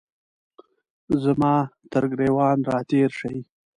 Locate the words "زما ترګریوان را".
1.23-2.77